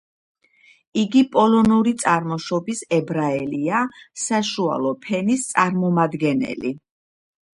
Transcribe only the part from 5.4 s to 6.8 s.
წარმომადგენელი.